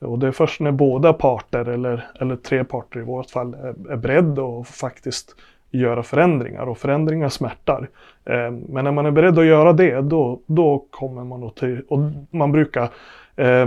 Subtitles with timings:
[0.00, 3.92] Och det är först när båda parter, eller, eller tre parter i vårt fall, är,
[3.92, 5.36] är beredda att faktiskt
[5.70, 7.90] göra förändringar och förändringar smärtar.
[8.24, 11.82] Eh, men när man är beredd att göra det, då, då kommer man att till,
[11.88, 11.98] och
[12.30, 12.90] man brukar
[13.36, 13.66] eh,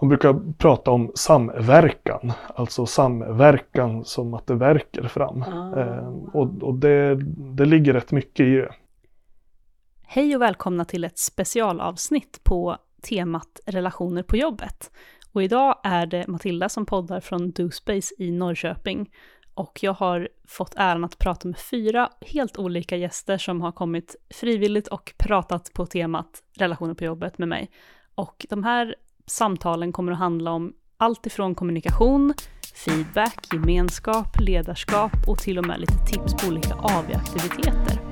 [0.00, 5.42] man brukar prata om samverkan, alltså samverkan som att det verkar fram.
[5.42, 5.80] Ah.
[5.80, 8.72] Eh, och och det, det ligger rätt mycket i det.
[10.02, 14.90] Hej och välkomna till ett specialavsnitt på temat relationer på jobbet.
[15.32, 19.10] Och idag är det Matilda som poddar från DoSpace i Norrköping.
[19.54, 24.16] Och jag har fått äran att prata med fyra helt olika gäster som har kommit
[24.30, 27.70] frivilligt och pratat på temat relationer på jobbet med mig.
[28.14, 28.94] Och de här
[29.26, 32.34] samtalen kommer att handla om allt ifrån kommunikation,
[32.74, 38.11] feedback, gemenskap, ledarskap och till och med lite tips på olika AV-aktiviteter.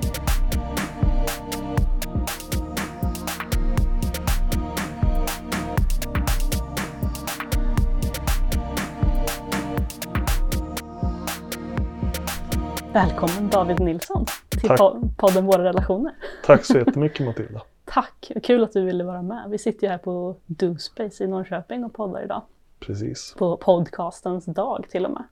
[12.93, 14.79] Välkommen David Nilsson till Tack.
[14.79, 16.13] po- podden Våra relationer.
[16.45, 17.61] Tack så jättemycket Matilda.
[17.85, 19.43] Tack, kul att du ville vara med.
[19.49, 22.41] Vi sitter ju här på DoSpace i Norrköping och poddar idag.
[22.79, 23.35] Precis.
[23.37, 25.23] På podcastens dag till och med.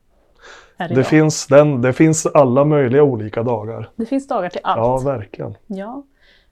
[0.95, 3.89] Det finns, den, det finns alla möjliga olika dagar.
[3.95, 5.05] det finns dagar till Ja, allt.
[5.05, 5.55] verkligen.
[5.67, 6.03] Ja.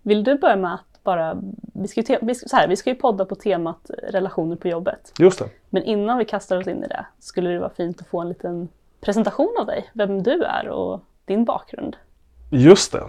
[0.01, 1.37] Vill du börja med att bara,
[1.73, 4.67] vi ska, ju vi, ska, så här, vi ska ju podda på temat relationer på
[4.67, 5.13] jobbet.
[5.19, 5.49] Just det.
[5.69, 8.29] Men innan vi kastar oss in i det skulle det vara fint att få en
[8.29, 8.69] liten
[9.01, 11.95] presentation av dig, vem du är och din bakgrund.
[12.49, 13.03] Just det.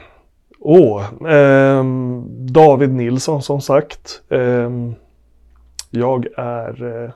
[0.61, 4.23] Åh, ehm, David Nilsson som sagt.
[4.29, 4.95] Ehm,
[5.91, 7.11] jag är eh,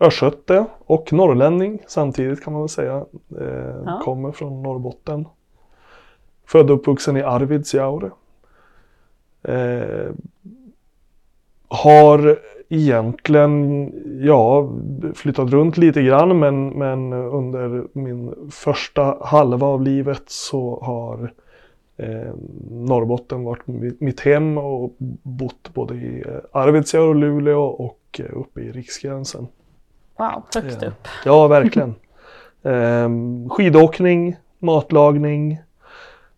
[0.00, 2.94] östgöte och norrlänning samtidigt kan man väl säga.
[3.40, 4.00] Ehm, Ja.
[4.04, 5.28] Kommer från Norrbotten.
[6.46, 8.12] Född och uppvuxen i Arvidsjaur.
[9.42, 10.16] Ehm,
[11.68, 12.38] har
[12.72, 13.92] egentligen,
[14.26, 14.68] ja,
[15.14, 21.32] flyttat runt lite grann men, men under min första halva av livet så har
[21.96, 22.32] eh,
[22.70, 28.38] Norrbotten varit mi- mitt hem och bott både i eh, Arvidsjaur och Luleå och eh,
[28.38, 29.46] uppe i Riksgränsen.
[30.18, 30.88] Wow, högst Ja.
[30.88, 31.08] upp.
[31.24, 31.94] Ja, verkligen.
[32.64, 35.58] Ehm, skidåkning, matlagning.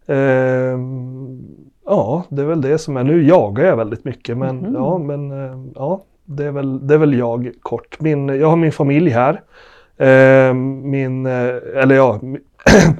[0.07, 1.45] Ehm,
[1.85, 3.05] ja, det är väl det som är.
[3.05, 4.75] Nu jagar jag väldigt mycket, men Mhm.
[4.75, 8.01] ja, men eh, ja, det är väl, det är väl jag kort.
[8.01, 9.43] Min, jag har min familj här.
[9.99, 12.41] Ehm, min, eh, eller ja, mi-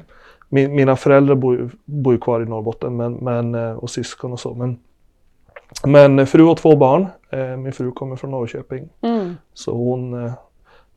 [0.49, 4.39] min, mina föräldrar bor, bor ju kvar i Norrbotten, men, men, eh, och syskon och
[4.39, 4.53] så.
[4.53, 4.79] Men,
[5.85, 7.07] men fru och två barn.
[7.29, 8.89] Eh, min fru kommer från Norrköping.
[9.01, 9.35] Mm.
[9.53, 10.33] Så hon eh,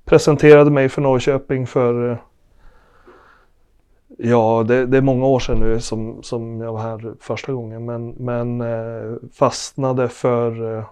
[0.04, 2.22] presenterade mig för Norrköping för,
[4.18, 7.84] ja det, det är många år sedan nu som, som jag var här första gången,
[7.84, 8.62] men, men
[9.32, 10.84] fastnade för,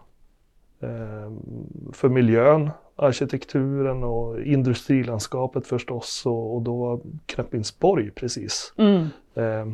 [1.92, 9.08] för miljön, arkitekturen och industrilandskapet förstås och, och då var Knäppingsborg precis Mm.
[9.34, 9.66] eh,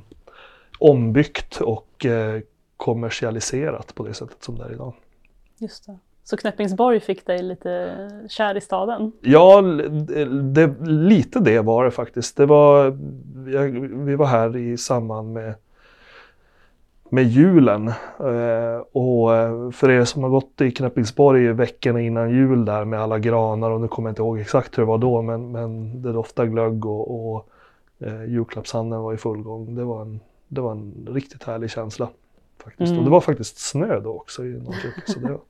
[0.78, 2.40] ombyggt och eh,
[2.76, 4.94] kommersialiserat på det sättet som det är idag.
[5.58, 5.98] Just det.
[6.24, 9.12] Så Knäppingsborg fick dig lite kär i staden?
[9.20, 9.62] Ja,
[10.52, 12.36] det, lite det var det faktiskt.
[12.36, 12.98] Det var,
[13.46, 13.62] jag,
[14.04, 15.54] vi var här i samband med,
[17.12, 17.88] med julen.
[18.18, 23.00] Eh, och eh, för er som har gått i Knäppingsborg veckorna innan jul där med
[23.00, 26.02] alla granar och nu kommer jag inte ihåg exakt hur det var då men, men
[26.02, 27.48] det doftade glögg och, och
[27.98, 29.74] eh, julklappshandeln var i full gång.
[29.74, 32.08] Det var en, det var en riktigt härlig känsla.
[32.64, 32.88] Faktiskt.
[32.90, 32.98] Mm.
[32.98, 35.02] Och det var faktiskt snö då också i Norrköping.
[35.06, 35.40] Så det, var-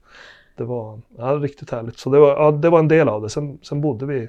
[0.57, 1.99] det var ja, riktigt härligt.
[1.99, 3.29] Så det var, ja, det var en del av det.
[3.29, 4.29] Sen, sen bodde vi,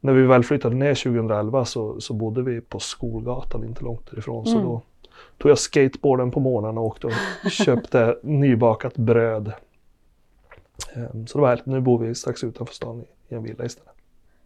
[0.00, 4.46] när vi väl flyttade ner 2011 så, så bodde vi på Skolgatan inte långt därifrån.
[4.46, 4.64] Så Mm.
[4.64, 4.80] då
[5.38, 9.52] tog jag skateboarden på morgonen och åkte och köpte nybakat bröd.
[10.94, 11.66] Ehm, Så det var härligt.
[11.66, 13.92] Nu bor vi strax utanför stan i, en villa istället.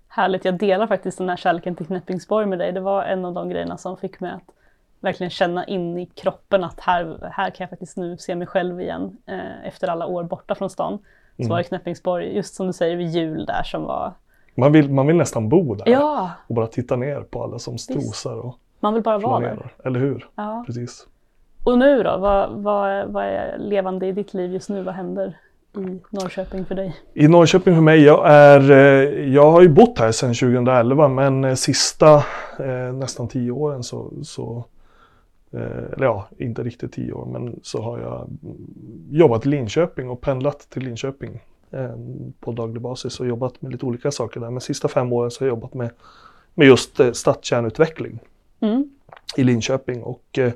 [0.09, 2.73] Härligt, jag delar faktiskt den här kärleken till Knäppingsborg med dig.
[2.73, 4.55] Det var en av de grejerna som fick mig att
[5.01, 8.81] verkligen känna in i kroppen att här, här kan jag faktiskt nu se mig själv
[8.81, 10.99] igen eh, efter alla år borta från stan.
[11.37, 11.51] Så Mm.
[11.51, 14.13] var det Knäppingsborg, just som du säger, vid jul där som var...
[14.55, 17.79] Man vill, man vill nästan bo där Ja, och bara titta ner på alla som
[17.79, 19.73] strosar och man vill bara vara där.
[19.85, 20.29] Eller hur?
[20.35, 20.63] Ja.
[20.67, 21.07] Precis.
[21.65, 24.83] Och nu då, vad, vad, vad är levande i ditt liv just nu?
[24.83, 25.37] Vad händer
[25.77, 26.97] i Norrköping för dig?
[27.15, 31.45] I Norrköping för mig, jag, är, eh, jag har ju bott här sedan 2011 men
[31.45, 32.15] eh, sista
[32.59, 34.65] eh, nästan tio åren så, så
[35.53, 38.57] eh, eller ja, inte riktigt tio år, men så har jag mm,
[39.11, 41.41] jobbat i Linköping och pendlat till Linköping
[41.71, 41.95] eh,
[42.41, 44.51] på daglig basis och jobbat med lite olika saker där.
[44.51, 45.91] Men sista fem åren så har jag jobbat med,
[46.55, 48.19] med just eh, stadskärnutveckling
[48.61, 48.91] Mm.
[49.37, 50.53] i Linköping och eh,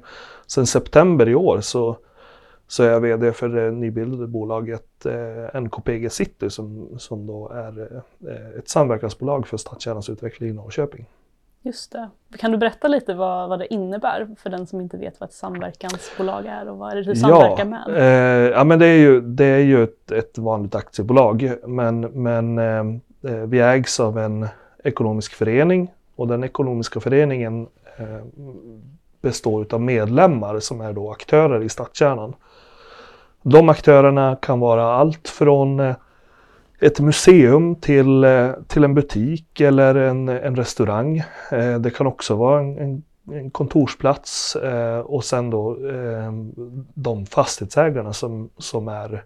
[0.47, 1.97] sen september i år så
[2.67, 8.03] så är jag VD för det nybildade bolaget eh, NKPG City som, som då är
[8.29, 11.06] eh, ett samverkansbolag för stadskärnans utveckling i Norrköping.
[11.62, 12.09] Just det.
[12.39, 15.35] Kan du berätta lite vad, vad det innebär för den som inte vet vad ett
[15.35, 17.97] samverkansbolag är och vad är det du samverkar ja, med?
[17.97, 22.59] Eh, ja, men det är ju, det är ju ett, ett vanligt aktiebolag men, men
[22.59, 24.49] eh, eh vi ägs av en
[24.85, 28.25] ekonomisk förening och den ekonomiska föreningen eh, Eh,
[29.23, 32.35] består av medlemmar som är då aktörer i stadskärnan.
[33.43, 35.96] De aktörerna kan vara allt från eh,
[36.81, 41.23] ett museum till, eh, till en butik eller en, en restaurang.
[41.81, 43.02] Det kan också vara en, en,
[43.32, 44.56] en kontorsplats
[45.05, 45.76] och sen då
[46.94, 49.25] de fastighetsägarna som, som är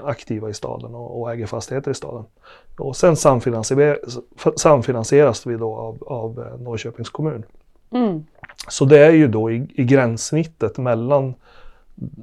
[0.00, 2.24] aktiva i staden och, och äger fastigheter i staden.
[2.78, 4.18] Och sen samfinansieras,
[4.56, 7.44] samfinansieras vi då av, av Norrköpings kommun.
[7.90, 8.24] Mm.
[8.68, 11.34] Så det är ju då i, i gränssnittet mellan,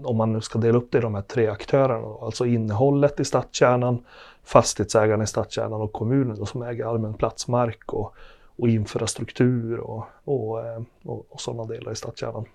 [0.04, 3.26] om man nu ska dela upp det i de här tre aktörerna, alltså innehållet i
[3.26, 4.04] stadskärnan,
[4.44, 8.14] fastighetsägarna i stadskärnan och kommunen då, som äger allmän platsmark och,
[8.58, 12.46] och infrastruktur och, och, eh, och, och sådana delar i stadskärnan.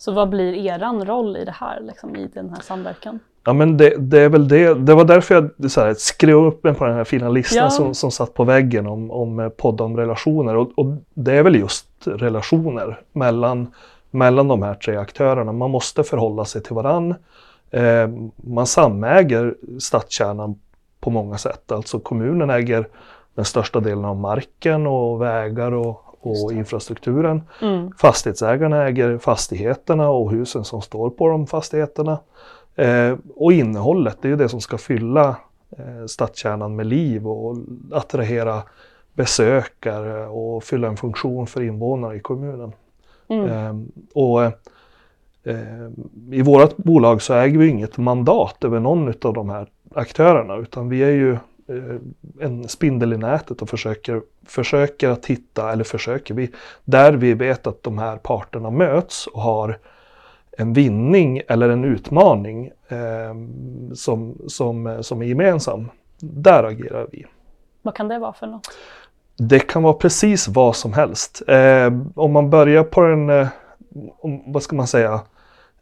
[0.00, 3.20] Så vad blir er roll i det här, liksom, i den här samverkan?
[3.44, 4.74] Ja men det, det, är väl det.
[4.74, 7.70] Det var därför jag så här, skrev upp mig på den här fina listan ja.
[7.70, 10.56] som, som satt på väggen om, om eh, podd om relationer.
[10.56, 13.72] Och, och, det är väl just relationer mellan,
[14.10, 15.52] mellan de här tre aktörerna.
[15.52, 17.14] Man måste förhålla sig till varann.
[17.70, 20.60] Eh, man samäger stadskärnan
[21.00, 21.72] på många sätt.
[21.72, 22.88] Alltså kommunen äger
[23.34, 27.42] den största delen av marken och vägar och, och infrastrukturen.
[27.62, 27.92] Mm.
[27.98, 32.18] Fastighetsägarna äger fastigheterna och husen som står på de fastigheterna.
[32.76, 35.36] Eh, och innehållet, det är ju det som ska fylla
[35.78, 37.56] eh, stadskärnan med liv och
[37.92, 38.62] attrahera
[39.14, 42.72] besökare och fylla en funktion för invånare i kommunen.
[43.28, 43.48] Mm.
[43.48, 43.74] Eh,
[44.14, 44.52] och
[46.32, 50.88] I vårt bolag så äger vi inget mandat över någon av de här aktörerna utan
[50.88, 51.36] vi är ju
[52.40, 56.50] en spindel i nätet och försöker, försöker att hitta, eller försöker vi,
[56.84, 59.78] där vi vet att de här parterna möts och har
[60.58, 63.34] en vinning eller en utmaning eh,
[63.94, 65.90] som, som, som är gemensam.
[66.20, 67.26] Där agerar vi.
[67.82, 68.68] Vad kan det vara för något?
[69.36, 71.42] Det kan vara precis vad som helst.
[71.48, 73.48] Eh, om man börjar på en, eh,
[74.18, 75.20] om, vad ska man säga,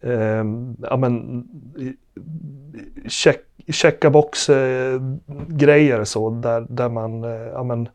[0.01, 0.45] eh,
[0.83, 1.45] ja, men,
[3.09, 5.01] check, checka box eh,
[5.49, 7.89] grejer så där, där man, eh, ja, men,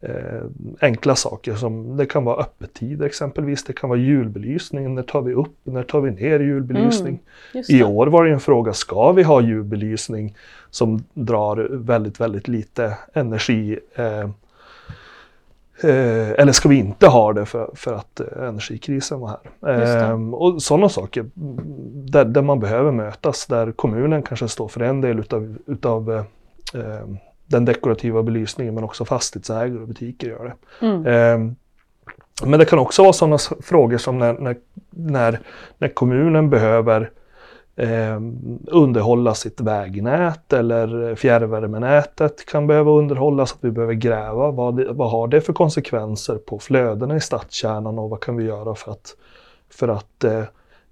[0.00, 0.42] eh,
[0.80, 3.64] enkla saker som det kan vara öppettider exempelvis.
[3.64, 4.94] Det kan vara julbelysning.
[4.94, 7.18] När tar vi upp, när tar vi ner julbelysning?
[7.54, 10.36] Mm, I år var det en fråga, ska vi ha julbelysning
[10.70, 13.78] som drar väldigt, väldigt lite energi?
[15.84, 20.10] Eh, eller ska vi inte ha det för, för att eh, energikrisen var här?
[20.10, 21.30] Eh, och sådana saker
[22.10, 26.12] där, där, man behöver mötas, där kommunen kanske står för en del utav, utav
[26.74, 27.06] eh,
[27.46, 30.86] den dekorativa belysningen men också fastighetsägare och butiker gör det.
[30.86, 31.06] Mm.
[31.06, 31.52] Eh,
[32.44, 34.56] men det kan också vara sådana frågor som när, när,
[34.90, 35.40] när,
[35.78, 37.10] när kommunen behöver
[37.82, 38.20] eh,
[38.66, 43.52] underhålla sitt vägnät eller fjärrvärmenätet kan behöva underhållas.
[43.52, 44.50] Att vi behöver gräva.
[44.50, 48.44] Vad, det, vad har det för konsekvenser på flödena i stadskärnan och vad kan vi
[48.44, 49.16] göra för att,
[49.70, 50.42] för att eh,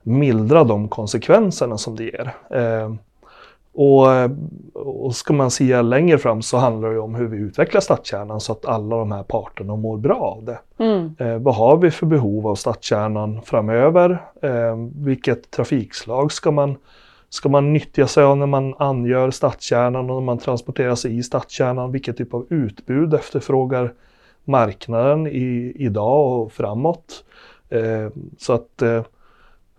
[0.03, 2.35] mildra de konsekvenserna som det ger.
[2.51, 2.95] Eh,
[3.73, 4.07] och,
[4.75, 8.53] och ska man se längre fram så handlar det om hur vi utvecklar stadskärnan så
[8.53, 10.59] att alla de här parterna mår bra av det.
[10.79, 11.15] Mm.
[11.19, 14.23] Eh, vad har vi för behov av stadskärnan framöver?
[14.43, 16.77] Eh, vilket trafikslag ska man,
[17.29, 21.23] ska man nyttja sig av när man angör stadskärnan och när man transporterar sig i
[21.23, 21.93] stadskärnan?
[21.93, 23.93] Vilket typ av utbud efterfrågar
[24.45, 27.25] marknaden i, idag och framåt?
[27.69, 29.03] Eh, så att eh,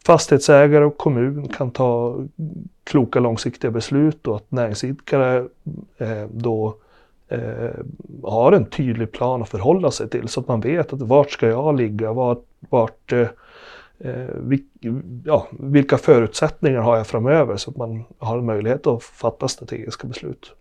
[0.05, 2.17] fastighetsägare och kommun kan ta
[2.83, 5.47] kloka långsiktiga beslut och att näringsidkare
[5.97, 6.75] eh, då
[7.27, 7.69] eh,
[8.23, 11.47] har en tydlig plan att förhålla sig till så att man vet att vart ska
[11.47, 13.27] jag ligga, vart, vart eh,
[13.99, 14.65] eh vil,
[15.25, 20.07] ja, vilka förutsättningar har jag framöver så att man har en möjlighet att fatta strategiska
[20.07, 20.55] beslut.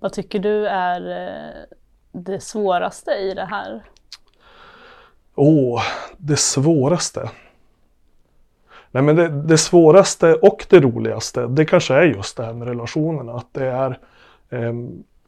[0.00, 1.76] Vad tycker du är eh,
[2.12, 3.84] det svåraste i det här?
[5.34, 5.82] Åh, oh,
[6.18, 7.30] det svåraste?
[8.94, 12.68] Nej, men det, det, svåraste och det roligaste, det kanske är just det här med
[12.68, 13.32] relationerna.
[13.32, 13.98] Att det är
[14.50, 14.72] eh,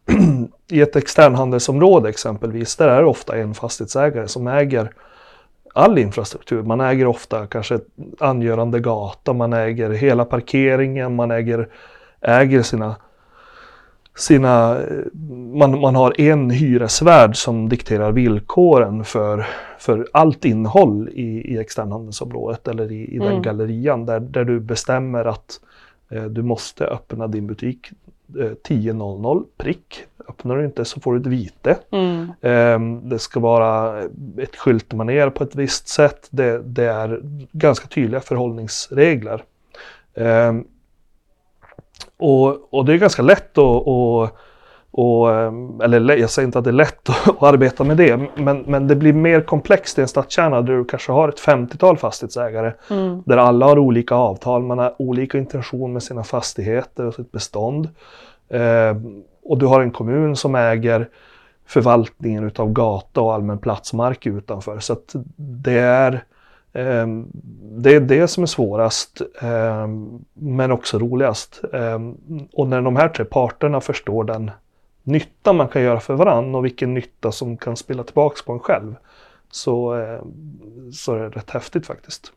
[0.70, 4.90] i ett externhandelsområde exempelvis, där är det ofta en fastighetsägare som äger
[5.74, 6.62] all infrastruktur.
[6.62, 7.78] Man äger ofta kanske
[8.20, 11.68] angörande gata, man äger hela parkeringen, man äger,
[12.20, 12.96] äger sina,
[14.16, 14.78] sina
[15.54, 19.46] man, man har en hyresvärd som dikterar villkoren för,
[19.78, 23.42] för allt innehåll i, i externhandelsområdet eller i, i den Mm.
[23.42, 25.60] gallerian där, där du bestämmer att
[26.10, 27.90] eh, du måste öppna din butik
[28.38, 30.04] eh, 10.00 prick.
[30.28, 31.78] Öppnar du inte så får du ett vite.
[31.90, 32.32] Mm.
[32.40, 34.00] Ehm, Det ska vara
[34.38, 36.26] ett skyltmanér på ett visst sätt.
[36.30, 37.20] Det, det är
[37.52, 39.42] ganska tydliga förhållningsregler.
[40.14, 40.64] Ehm,
[42.18, 44.30] Och, och det är ganska lätt att, att
[45.30, 48.58] ehm, eller lä- jag säger inte att det är lätt att arbeta med det, men,
[48.66, 52.72] men det blir mer komplext i en stadskärna där du kanske har ett 50-tal fastighetsägare
[52.90, 53.22] Mm.
[53.26, 57.88] där alla har olika avtal, man har olika intention med sina fastigheter och sitt bestånd.
[58.48, 58.96] Eh,
[59.44, 61.08] och du har en kommun som äger
[61.66, 64.78] förvaltningen utav gata och allmän platsmark utanför.
[64.78, 64.96] Så
[65.36, 66.24] det är
[66.74, 67.30] Ehm,
[67.62, 71.60] det är det som är svårast, ehm, men också roligast.
[71.72, 72.16] Ehm,
[72.52, 74.50] och när de här tre parterna förstår den
[75.02, 78.60] nytta man kan göra för varandra och vilken nytta som kan spela tillbaks på en
[78.60, 78.94] själv,
[79.50, 79.96] så,
[80.92, 82.32] så är det rätt häftigt faktiskt.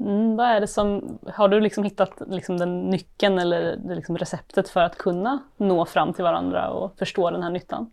[0.00, 4.68] Mm, vad är det som, har du liksom hittat liksom den nyckeln eller liksom receptet
[4.68, 7.90] för att kunna nå fram till varandra och förstå den här nyttan?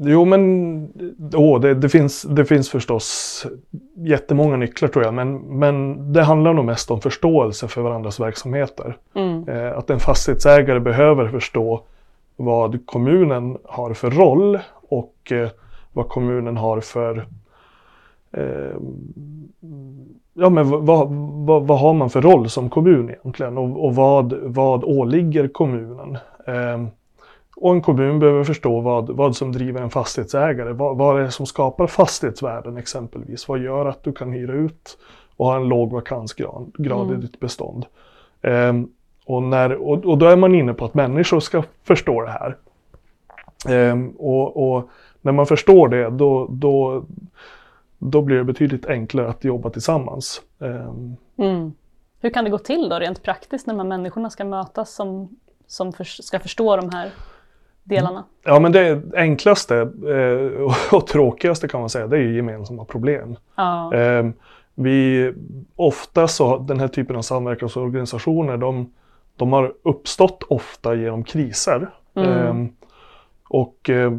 [0.00, 0.92] Jo, men
[1.34, 3.46] åh, det, det, finns, det finns förstås
[3.96, 8.96] jättemånga nycklar tror jag, men, men det handlar nog mest om förståelse för varandras verksamheter.
[9.14, 9.48] Mm.
[9.48, 11.80] Eh, att en fastighetsägare behöver förstå
[12.36, 15.48] vad kommunen har för roll och eh,
[15.92, 17.26] vad kommunen har för
[18.32, 18.76] eh,
[20.34, 21.08] Ja men vad, vad,
[21.46, 26.18] vad, vad har man för roll som kommun egentligen och, och vad, vad åligger kommunen?
[27.60, 30.72] Och en kommun behöver förstå vad, vad som driver en fastighetsägare.
[30.72, 33.48] Vad, vad är det som skapar fastighetsvärden exempelvis?
[33.48, 34.98] Vad gör att du kan hyra ut
[35.36, 37.18] och ha en låg vakansgrad grad Mm.
[37.18, 37.86] i ditt bestånd?
[38.42, 38.88] Ehm,
[39.26, 42.56] och, när, och, och då är man inne på att människor ska förstå det här.
[43.68, 44.88] Ehm, och, och
[45.20, 47.04] när man förstår det, då, då,
[47.98, 50.42] då blir det betydligt enklare att jobba tillsammans.
[50.60, 51.72] Ehm, Mm.
[52.20, 55.28] Hur kan det gå till då rent praktiskt när de här människorna ska mötas som,
[55.66, 57.10] som för, ska förstå de här
[57.88, 58.24] delarna?
[58.44, 62.84] ja, men det enklaste eh, och, och tråkigaste kan man säga, det är ju gemensamma
[62.84, 63.36] problem.
[63.56, 63.94] Ja.
[63.94, 64.32] Ehm,
[64.74, 65.32] vi,
[65.76, 68.92] ofta så, den här typen av samverkansorganisationer, de,
[69.36, 71.90] de har uppstått ofta genom kriser.
[72.14, 72.28] Mm.
[72.28, 72.68] Ehm,
[73.48, 74.12] och, eh,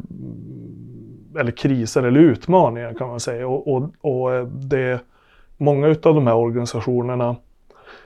[1.40, 3.48] eller kriser eller utmaningar kan man säga.
[3.48, 5.00] Och, och, och eh, det,
[5.58, 7.36] många av de här organisationerna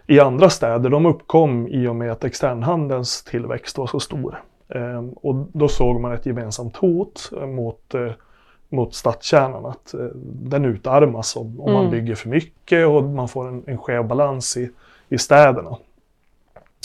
[0.08, 4.42] i andra städer, de uppkom i och med att externhandelns tillväxt var så stor.
[4.74, 8.12] Ehm, och då såg man ett gemensamt hot eh, mot, eh,
[8.70, 11.92] mot stadskärnan, att eh, den utarmas om, om man Mm.
[11.92, 14.70] bygger för mycket och man får en, en skev balans i,
[15.10, 15.78] i städerna.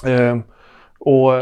[0.06, 0.42] Ehm,
[0.98, 1.32] och,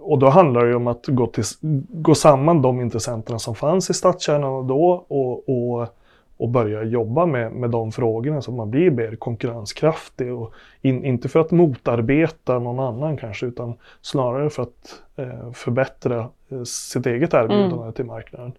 [0.00, 1.44] och då handlar det ju om att gå, till,
[1.88, 5.88] gå samman de intressenterna som fanns i stadskärnan då och, och,
[6.36, 10.32] och börja jobba med, med de frågorna så att man blir mer konkurrenskraftig.
[10.32, 16.28] Och in, inte för att motarbeta någon annan kanske utan snarare för att eh, förbättra
[16.48, 18.52] eh, sitt eget erbjudande till marknaden.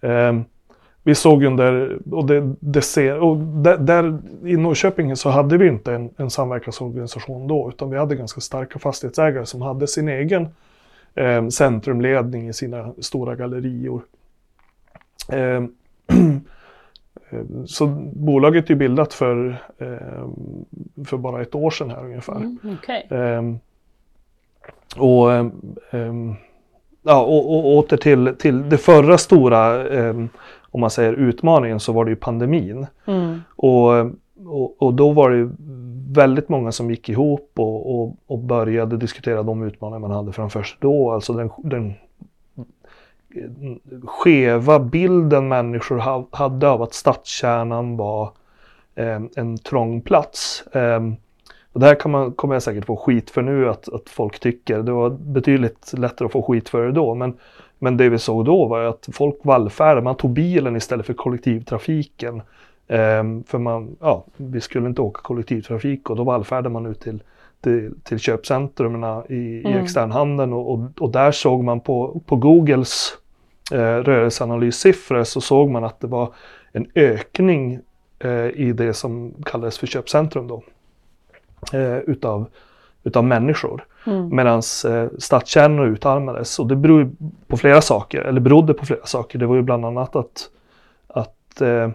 [0.00, 0.44] Ehm,
[1.02, 5.68] vi såg under, och, det, det ser, och där, där i Norrköping så hade vi
[5.68, 10.48] inte en, en samverkansorganisation då, utan vi hade ganska starka fastighetsägare som hade sin egen
[11.14, 14.02] eh, centrumledning i sina stora gallerior.
[15.28, 15.62] Eh,
[17.66, 20.28] så bolaget är bildat för, eh,
[21.04, 22.36] för bara ett år sedan här ungefär.
[22.36, 23.06] Mm, Okej.
[23.10, 23.58] Ehm,
[24.96, 25.52] och, ehm,
[25.90, 26.34] ehm,
[27.02, 30.28] ja, och, och åter till, till det förra stora, ehm,
[30.60, 32.86] om man säger utmaningen, så var det ju pandemin.
[33.06, 33.40] Mm.
[33.56, 33.90] Och,
[34.46, 35.50] och, och då var det
[36.20, 40.62] väldigt många som gick ihop och, och, och började diskutera de utmaningar man hade framför
[40.62, 41.12] sig då.
[41.12, 41.94] Alltså den, den
[44.04, 48.30] skeva bilden människor ha, hade av att stadskärnan var
[48.94, 50.66] eh, en trång plats.
[50.66, 51.00] Eh,
[51.72, 54.40] och det här kan man, kommer jag säkert få skit för nu att, att folk
[54.40, 54.82] tycker.
[54.82, 57.14] Det var betydligt lättare att få skit för det då.
[57.14, 57.34] Men,
[57.78, 60.00] men det vi såg då var att folk vallfärdade.
[60.00, 62.42] Man tog bilen istället för kollektivtrafiken.
[62.88, 67.22] Ehm, för man, ja, vi skulle inte åka kollektivtrafik och då vallfärdade man ut till,
[67.60, 69.84] till, till köpcentrumen i, i Mm.
[69.84, 73.18] externhandeln och, och, och där såg man på, på Googles
[73.72, 76.34] eh, rörelseanalyssiffror så såg man att det var
[76.72, 77.80] en ökning
[78.18, 80.62] eh, i det som kallades för köpcentrum då.
[81.72, 82.46] Eh, utav,
[83.02, 83.84] utav människor.
[84.06, 84.36] Mm.
[84.36, 86.58] Medan eh, stadskärnorna utarmades.
[86.58, 87.10] Och det beror
[87.46, 89.38] på flera saker, eller berodde på flera saker.
[89.38, 90.50] Det var ju bland annat att,
[91.06, 91.90] att eh,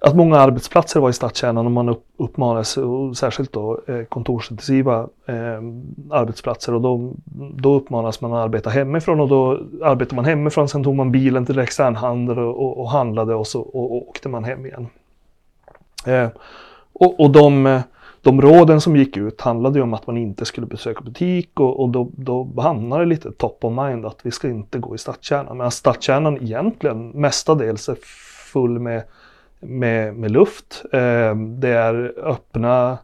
[0.00, 5.08] att många arbetsplatser var i stadskärnan och man upp, uppmanades, och särskilt då eh, kontorsintensiva
[5.26, 5.62] eh,
[6.10, 7.12] arbetsplatser och då,
[7.54, 11.46] då uppmanas man att arbeta hemifrån och då arbetade man hemifrån, sen tog man bilen
[11.46, 14.86] till externhandel och, och, och handlade och så och, och åkte man hem igen.
[16.06, 16.28] Eh,
[16.92, 17.80] och, och de,
[18.22, 21.80] de råden som gick ut handlade ju om att man inte skulle besöka butik och,
[21.80, 24.98] och då, då hamnade det lite top of mind att vi ska inte gå i
[24.98, 25.56] stadskärnan.
[25.56, 27.96] Men stadskärnan egentligen mestadels är
[28.52, 29.02] full med
[29.60, 30.84] med, med luft.
[30.92, 32.98] Eh, det är öppna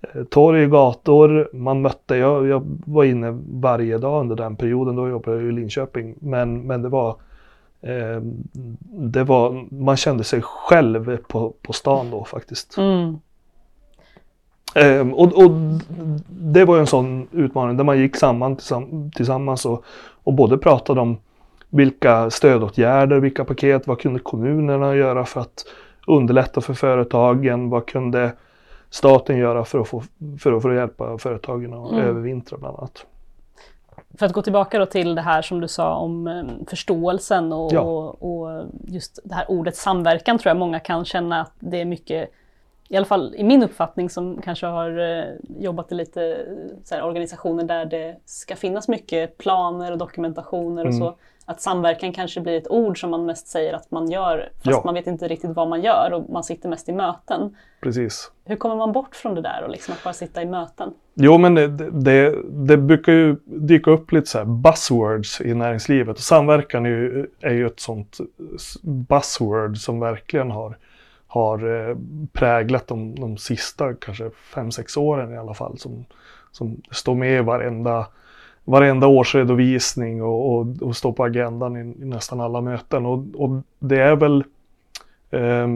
[0.00, 1.48] eh, torg, gator.
[1.52, 5.52] Man mötte, jag, jag var inne varje dag under den perioden, då jobbade jag i
[5.52, 6.14] Linköping.
[6.20, 7.10] Men, men det var
[7.80, 8.20] eh,
[8.90, 12.76] det var, man kände sig själv på, på stan då faktiskt.
[12.78, 13.18] Mm.
[14.74, 15.50] Eh, och, och,
[16.28, 18.56] det var en sån utmaning där man gick samman
[19.14, 19.84] tillsammans och,
[20.24, 21.16] och både pratade om
[21.70, 25.64] vilka stödåtgärder, vilka paket, vad kunde kommunerna göra för att
[26.08, 27.70] underlätta för företagen?
[27.70, 28.32] Vad kunde
[28.90, 30.02] staten göra för att, få,
[30.38, 32.04] för att, för att hjälpa företagen att mm.
[32.04, 33.06] övervintra bland annat?
[34.18, 37.72] För att gå tillbaka då till det här som du sa om eh, förståelsen och,
[37.72, 37.80] ja.
[37.80, 41.84] och, och, just det här ordet samverkan tror jag många kan känna att det är
[41.84, 42.30] mycket,
[42.88, 45.24] i alla fall i min uppfattning som kanske har eh,
[45.58, 46.46] jobbat i lite
[46.90, 51.00] här, organisationer där det ska finnas mycket planer och dokumentationer och mm.
[51.00, 51.14] så
[51.48, 54.82] att samverkan kanske blir ett ord som man mest säger att man gör, fast ja.
[54.84, 57.56] man vet inte riktigt vad man gör och man sitter mest i möten.
[57.80, 58.30] Precis.
[58.44, 60.92] Hur kommer man bort från det där och liksom att bara sitta i möten?
[61.14, 66.22] Jo, men det, det, det brukar ju dyka upp lite så buzzwords i näringslivet och
[66.22, 68.18] samverkan är ju, är ju ett sånt
[68.82, 70.76] buzzword som verkligen har,
[71.26, 71.96] har eh,
[72.32, 75.78] präglat de, de sista kanske fem sex åren i alla fall.
[75.78, 76.04] Som,
[76.52, 78.06] som står med i varenda
[78.68, 83.06] varenda årsredovisning och, och, och stå på agendan i, i, nästan alla möten.
[83.06, 84.44] Och, och det är väl
[85.30, 85.66] eh,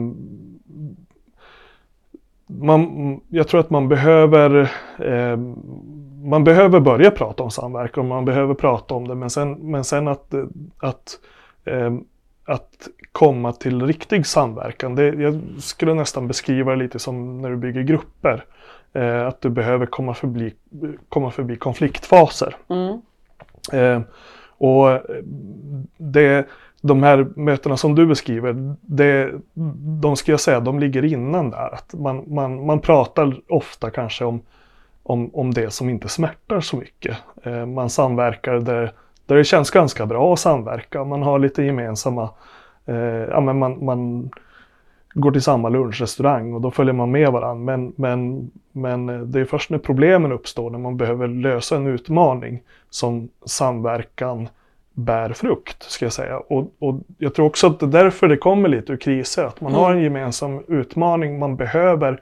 [2.47, 5.37] man, jag tror att man behöver eh,
[6.23, 10.07] man behöver börja prata om samverkan, man behöver prata om det, men sen, men sen
[10.07, 10.33] att,
[10.77, 11.19] att,
[11.65, 11.93] eh,
[12.45, 17.57] att komma till riktig samverkan, det, jag skulle nästan beskriva det lite som när du
[17.57, 18.45] bygger grupper.
[18.93, 20.53] Eh, att du behöver komma förbi,
[21.09, 22.55] komma förbi konfliktfaser.
[22.69, 23.01] Mm.
[23.73, 24.01] Eh,
[24.57, 24.99] och
[25.97, 26.47] det,
[26.81, 29.31] de här mötena som du beskriver, det,
[30.01, 31.73] de ska jag säga, de ligger innan där.
[31.73, 34.41] Att man, man, man pratar ofta kanske om,
[35.03, 37.17] om, om det som inte smärtar så mycket.
[37.43, 38.91] Eh, man samverkar där,
[39.25, 41.03] där det känns ganska bra att samverka.
[41.03, 42.29] Man har lite gemensamma,
[42.85, 44.31] eh, ja men man, man
[45.13, 47.77] går till samma lunchrestaurang och då följer man med varandra.
[47.77, 52.61] Men, men, men det är först när problemen uppstår, när man behöver lösa en utmaning,
[52.89, 54.49] som samverkan
[54.93, 56.37] bär frukt, ska jag säga.
[56.37, 59.61] Och, och jag tror också att det är därför det kommer lite ur kriser, att
[59.61, 59.83] man mm.
[59.83, 61.39] har en gemensam utmaning.
[61.39, 62.21] Man behöver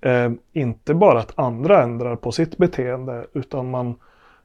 [0.00, 3.94] eh, inte bara att andra ändrar på sitt beteende, utan man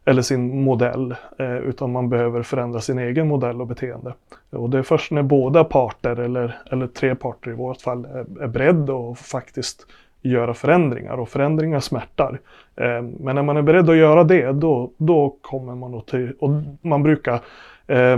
[0.06, 4.14] eller sin modell, eh, utan man behöver förändra sin egen modell och beteende.
[4.50, 8.44] Och det är först när båda parter, eller, eller tre parter i vårt fall, är,
[8.44, 9.88] är beredda att faktiskt
[10.22, 12.40] göra förändringar och förändringar smärtar.
[12.76, 16.34] Eh, men när man är beredd att göra det, då, då kommer man att till,
[16.40, 16.50] och
[16.82, 17.40] man brukar
[17.88, 18.18] eh,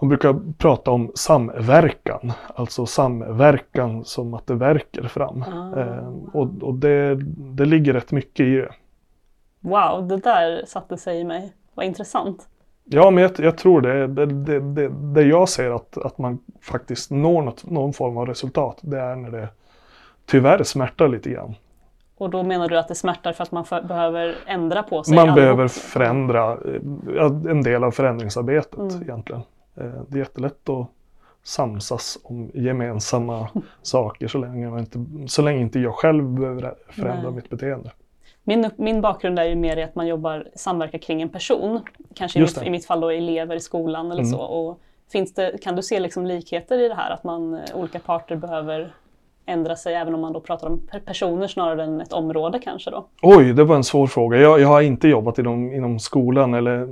[0.00, 5.42] man brukar prata om samverkan, alltså samverkan som att det verkar fram.
[5.42, 5.80] Ah.
[5.80, 8.72] Eh, och, och det, det ligger rätt mycket i det.
[9.62, 11.52] Wow, det där satte sig i mig.
[11.74, 12.48] Vad intressant.
[12.84, 14.06] Ja, men jag, jag tror det.
[14.06, 14.88] Det, det, det.
[14.88, 19.16] det jag ser att, att man faktiskt når något, någon form av resultat, det är
[19.16, 19.48] när det
[20.26, 21.54] tyvärr smärtar lite grann.
[22.16, 25.14] Och då menar du att det smärtar för att man för, behöver ändra på sig?
[25.14, 25.36] Man allihop.
[25.36, 26.58] behöver förändra
[27.50, 29.02] en del av förändringsarbetet mm.
[29.02, 29.42] egentligen.
[29.74, 30.86] Eh, det är jättelätt att
[31.42, 33.48] samsas om gemensamma
[33.82, 37.32] saker så länge, inte, så länge inte jag själv behöver förändra Nej.
[37.32, 37.90] mitt beteende.
[38.44, 41.80] Min, min bakgrund är ju mer i att man jobbar, samverkar kring en person.
[42.14, 44.32] Kanske i mitt, i mitt, fall då elever i skolan eller mm.
[44.32, 44.38] så.
[44.38, 44.80] Och
[45.12, 48.36] finns det, kan du se liksom likheter i det här att man, eh, olika parter
[48.36, 48.94] behöver
[49.46, 53.06] ändra sig även om man då pratar om personer snarare än ett område kanske då?
[53.22, 54.38] Oj, det var en svår fråga.
[54.38, 56.86] Jag, jag har inte jobbat inom, inom skolan eller,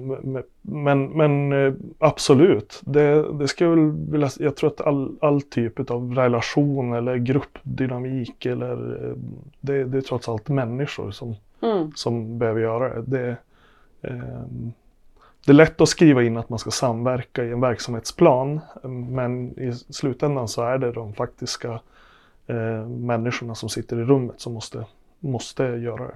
[0.62, 2.80] men, men eh, absolut.
[2.84, 7.16] Det, det ska jag väl vilja, jag tror att all, all typ av relation eller
[7.16, 9.14] gruppdynamik eller eh,
[9.60, 11.92] det, det är trots allt människor som, mm.
[11.94, 13.02] som behöver göra det.
[13.02, 13.36] det
[14.08, 14.44] eh,
[15.46, 18.60] det är lätt att skriva in att man ska samverka i en verksamhetsplan
[19.10, 21.80] men i slutändan så är det de faktiska
[22.50, 24.84] eh, människorna som sitter i rummet som måste,
[25.20, 26.14] måste göra det.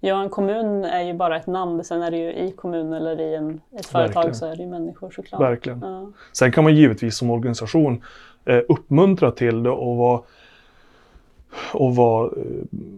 [0.00, 3.20] Ja, en kommun är ju bara ett namn, sen är det ju i kommun eller
[3.20, 4.34] i en, ett företag Verkligen.
[4.34, 5.40] så är det ju människor såklart.
[5.40, 5.80] Verkligen.
[5.82, 6.10] Ja.
[6.32, 8.02] Sen kan man givetvis som organisation
[8.44, 10.20] eh, uppmuntra till det och vara,
[11.72, 12.42] och vara eh,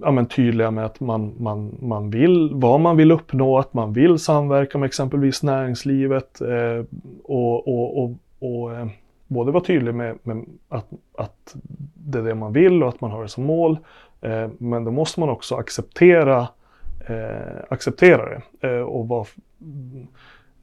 [0.02, 3.92] ja, men tydliga med att man, man, man vill, vad man vill uppnå, att man
[3.92, 6.84] vill samverka med exempelvis näringslivet eh,
[7.24, 8.86] och, och, och, och eh,
[9.26, 10.86] både vara tydlig med, med att,
[11.16, 11.56] att
[11.94, 13.78] det är det man vill och att man har det som mål.
[14.20, 16.48] Eh, men då måste man också acceptera,
[17.08, 19.26] eh, acceptera det eh, och vara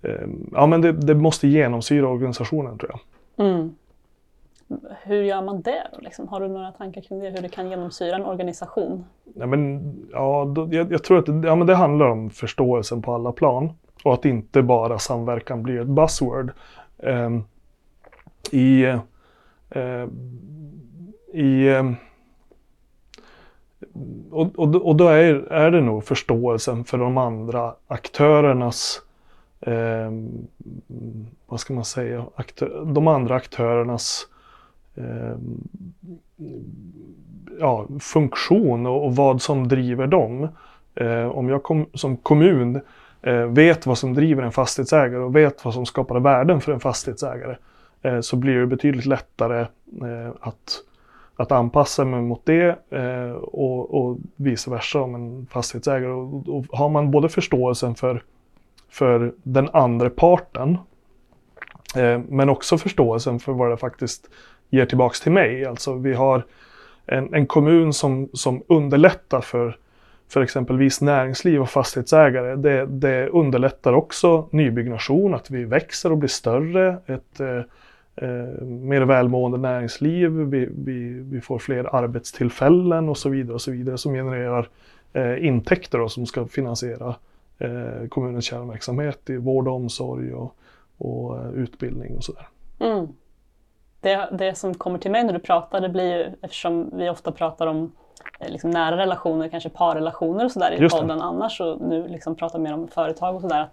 [0.01, 2.99] eh, Ja men det, det måste genomsyra organisationen tror jag.
[3.45, 3.75] Mm.
[5.03, 5.99] Hur gör man det då?
[6.01, 6.27] Liksom?
[6.27, 7.29] Har du några tankar kring det?
[7.29, 9.05] Hur det kan genomsyra en organisation?
[9.35, 13.01] Ja, men, ja, då, jag, jag tror att det, ja, men det handlar om förståelsen
[13.01, 13.69] på alla plan
[14.03, 16.51] och att inte bara samverkan blir ett buzzword.
[16.97, 17.43] Ehm,
[18.51, 18.83] i,
[19.69, 20.07] eh,
[21.33, 21.91] i eh,
[24.31, 29.01] och, och, då- och då är, är det nog förståelsen för de andra aktörernas
[29.61, 30.11] eh,
[31.45, 34.27] vad ska man säga, aktör, de andra aktörernas
[34.95, 35.35] eh,
[37.59, 40.47] ja, funktion och, och vad som driver dem.
[40.95, 42.81] Eh, om jag kom, som kommun
[43.21, 46.79] eh, vet vad som driver en fastighetsägare och vet vad som skapar värden för en
[46.79, 47.57] fastighetsägare eh,
[48.03, 49.59] Eh, så blir det betydligt lättare
[50.01, 50.81] eh, att,
[51.35, 56.11] att anpassa mig mot det eh, och, och vice versa om en fastighetsägare.
[56.11, 58.23] Och, och har man både förståelsen för,
[58.89, 60.77] för den andra parten
[61.95, 64.29] eh, men också förståelsen för vad det faktiskt
[64.69, 65.65] ger tillbaks till mig.
[65.65, 66.45] Alltså vi har
[67.05, 69.77] en, en kommun som, som underlättar för,
[70.29, 72.55] för exempelvis näringsliv och fastighetsägare.
[72.55, 76.97] Det, det underlättar också nybyggnation, att vi växer och blir större.
[77.05, 77.61] Ett eh,
[78.15, 83.71] eh, mer välmående näringsliv, vi, vi, vi får fler arbetstillfällen och så vidare och så
[83.71, 84.69] vidare som genererar
[85.13, 87.15] eh, intäkter då, som ska finansiera
[87.59, 90.55] eh, kommunens kärnverksamhet i vård och omsorg och,
[90.97, 92.47] och eh, utbildning och sådär.
[92.79, 93.07] Mm.
[94.01, 97.31] Det, det som kommer till mig när du pratar, det blir ju, eftersom vi ofta
[97.31, 97.91] pratar om
[98.39, 102.59] eh, liksom nära relationer, kanske parrelationer och sådär i podden annars och nu liksom pratar
[102.59, 103.67] mer om företag och sådär.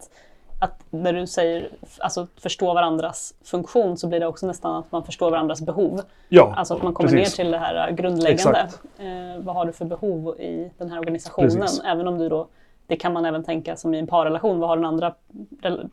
[0.63, 1.69] Att, när du säger
[1.99, 6.01] alltså, förstå varandras funktion så blir det också nästan att man förstår varandras behov.
[6.29, 7.39] Ja, Alltså att man kommer precis.
[7.39, 8.69] ner till det här grundläggande.
[8.99, 11.51] Eh, vad har du för behov i den här organisationen?
[11.51, 11.81] Precis.
[11.85, 12.49] Även om du då,
[12.87, 15.15] det kan man även tänka som i en parrelation, vad har den andra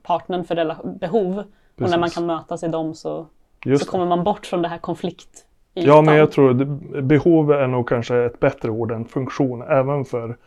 [0.03, 1.39] partnern för behov?
[1.39, 2.15] Och när man Precis.
[2.15, 3.25] kan mötas i dem så,
[3.65, 5.45] Just så kommer man bort från det här konflikt.
[5.73, 6.67] Ja, men jag tror att
[7.03, 10.37] behov är nog kanske ett bättre ord än funktion, även för,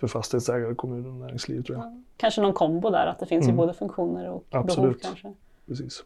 [0.00, 2.02] för fastighetsägare, kommuner och näringsliv tror jag.
[2.16, 3.56] Kanske någon kombo där, att det finns ju Mm.
[3.56, 5.02] både funktioner och behov Absolut.
[5.02, 5.32] kanske.
[5.66, 6.04] Precis.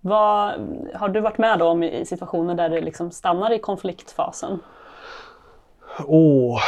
[0.00, 0.52] Vad,
[0.94, 4.58] har du varit med om i situationer där det liksom stannar i konfliktfasen?
[6.06, 6.60] Åh.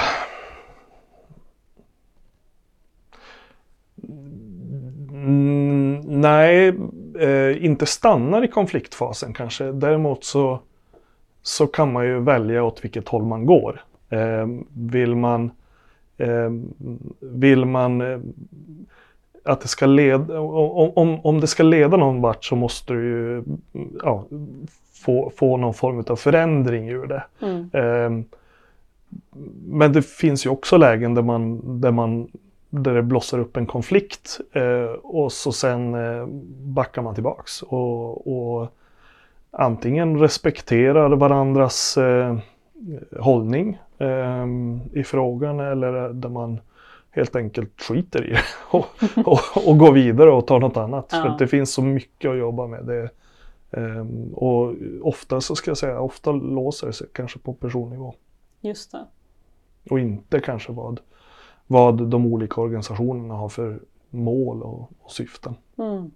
[5.10, 6.68] Mm, nej,
[7.20, 9.72] eh, inte stannar i konfliktfasen kanske.
[9.72, 10.60] Däremot så,
[11.42, 13.84] så kan man ju välja åt vilket håll man går.
[14.10, 15.50] Eh, vill man,
[17.20, 18.18] vill man eh,
[19.44, 23.04] att det ska leda, om, om, om det ska leda någon vart så måste du
[23.04, 23.42] ju
[24.02, 24.24] ja,
[25.04, 27.24] få, få någon form av förändring ur det.
[27.40, 27.70] Mm.
[27.72, 28.24] Ehm,
[29.66, 32.28] Men det finns ju också lägen där, man, där, man,
[32.70, 36.26] där det blossar upp en konflikt eh, och så sen eh,
[36.62, 38.74] backar man tillbaks och, och
[39.50, 42.38] antingen respekterar varandras eh,
[43.20, 44.46] hållning eh,
[44.92, 46.60] i frågan eller där man
[47.10, 48.86] helt enkelt skiter i det och,
[49.26, 51.08] och, och går vidare och tar något annat.
[51.12, 51.22] Ja.
[51.22, 52.84] För det finns så mycket att jobba med.
[52.84, 53.10] Det,
[53.70, 58.14] ehm, och ofta så ska jag säga, ofta låser det sig kanske på personnivå
[58.60, 59.04] Just det.
[59.90, 61.00] och inte kanske vad,
[61.66, 65.54] vad de olika organisationerna har för mål och, och syften.
[65.78, 66.10] Mm.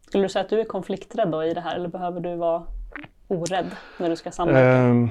[0.00, 2.62] Skulle du säga att du är konflikträdd då i det här eller behöver du vara
[3.28, 4.60] orädd när du ska samverka?
[4.60, 5.08] Ehm,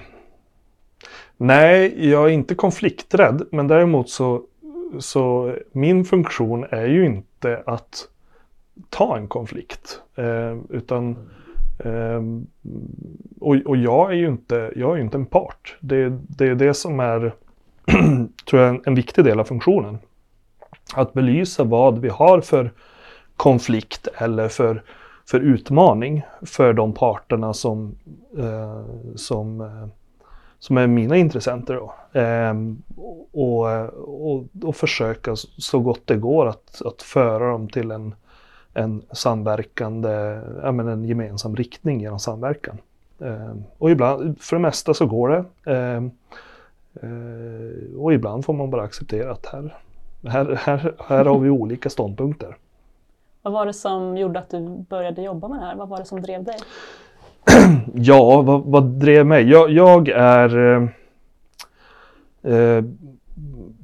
[1.40, 4.44] nej, jag är inte konflikträdd, men däremot så,
[5.00, 8.08] så min funktion är ju inte att
[8.90, 10.02] ta en konflikt.
[10.16, 11.16] Eh, utan
[11.80, 12.22] eh,
[13.40, 15.78] och, och jag är ju inte, jag är inte en part.
[15.80, 17.34] Det, det är det som är,
[18.50, 19.98] tror jag, en, en viktig del av funktionen.
[20.94, 22.72] Att belysa vad vi har för
[23.36, 24.84] konflikt eller för,
[25.26, 27.96] för utmaning för de parterna som,
[28.38, 28.84] eh,
[29.16, 29.88] som, eh,
[30.60, 31.76] som är mina intressenter.
[31.76, 32.20] Då.
[32.20, 32.54] Eh,
[33.32, 33.66] och,
[34.32, 38.16] och, och försöka så gott det går att, att föra dem till en,
[38.74, 42.78] en samverkande, ja, men en gemensam riktning genom samverkan.
[43.20, 45.72] Eh, och ibland, för det mesta så går det.
[45.72, 46.04] Eh,
[47.04, 49.78] eh, och ibland får man bara acceptera att här,
[50.28, 52.58] här, här, här har vi olika ståndpunkter.
[53.42, 55.76] Vad var det som gjorde att du började jobba med det här?
[55.76, 56.58] Vad var det som drev dig?
[57.94, 59.50] ja, vad, vad drev mig?
[59.50, 60.58] Jag, jag är...
[60.58, 60.90] Eh,
[62.54, 62.84] eh,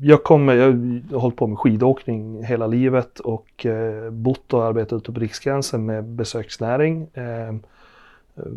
[0.02, 0.72] jag, kommer, jag
[1.12, 5.86] har hållit på med skidåkning hela livet och eh, bott och arbetat ute på Riksgränsen
[5.86, 7.08] med besöksnäring.
[7.14, 7.56] Eh,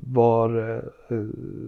[0.02, 1.16] var eh,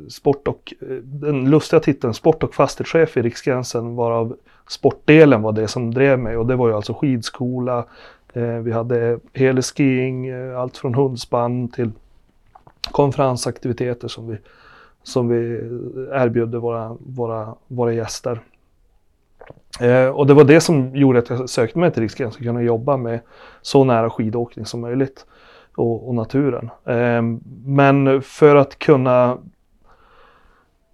[0.09, 4.37] sport och, eh, den lustiga titeln sport och fastighetschef i Riksgränsen varav
[4.69, 7.85] sportdelen var det som drev mig och det var ju alltså skidskola.
[8.33, 11.91] Eh, vi hade heliskiing, eh, allt från hundspann till
[12.91, 14.39] konferensaktiviteter som vi,
[15.03, 15.37] som vi
[16.13, 18.41] erbjöd våra, våra, våra gäster.
[19.81, 22.63] Eh, och det var det som gjorde att jag sökte mig till Riksgränsen, att kunna
[22.63, 23.21] jobba med
[23.63, 25.27] så nära skidåkning som möjligt
[25.77, 26.71] och, och naturen.
[26.85, 27.23] Eh,
[27.65, 29.39] men för att kunna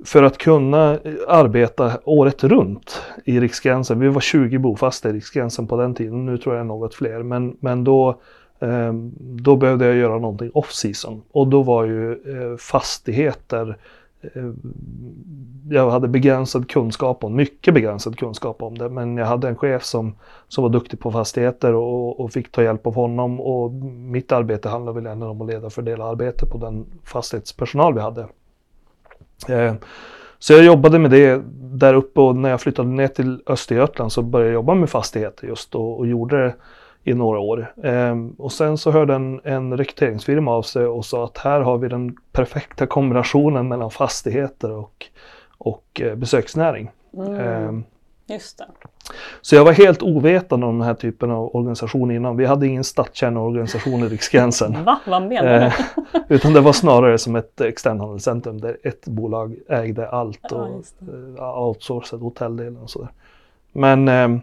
[0.05, 5.77] för att kunna arbeta året runt i Riksgränsen, vi var 20 bofasta i Riksgränsen på
[5.77, 8.21] den tiden, nu tror jag något fler, men, men då
[8.61, 11.23] Ehm, då behövde jag göra någonting off-season.
[11.33, 13.77] Och då var ju eh, fastigheter
[14.21, 14.51] eh,
[15.71, 19.85] jag hade begränsad kunskap om, mycket begränsad kunskap om det, men jag hade en chef
[19.85, 20.15] som,
[20.49, 23.41] som var duktig på fastigheter och, och fick ta hjälp av honom.
[23.41, 27.95] Och mitt arbete handlade väl ändå om att leda och fördela arbete på den fastighetspersonal
[27.95, 28.27] vi hade.
[29.49, 29.75] Eh,
[30.39, 32.21] så jag jobbade med det där uppe.
[32.21, 35.99] Och när jag flyttade ner till Östergötland så började jag jobba med fastigheter just och,
[35.99, 36.55] och gjorde det
[37.07, 37.73] i några år.
[37.85, 41.79] Ehm, och sen så hörde en, en rekryteringsfirma av sig och sa att här har
[41.79, 45.07] vi den perfekta kombinationen mellan fastigheter och,
[45.59, 46.91] och eh, besöksnäring.
[47.17, 47.35] Mm.
[47.35, 47.85] Ehm,
[48.29, 48.67] Just det.
[49.41, 52.37] Så jag var helt ovetande om den här typen av organisation innan.
[52.37, 54.85] Vi hade ingen stadskärneorganisation i Riksgränsen.
[54.85, 55.01] Va?
[55.07, 55.67] Vad menar du?
[55.67, 55.73] Eh,
[56.29, 60.69] utan det var snarare som ett externhandelscentrum där ett bolag ägde allt och
[61.37, 63.09] ja, uh, outsourcade hotelldelen och sådär.
[63.73, 64.43] Men eh,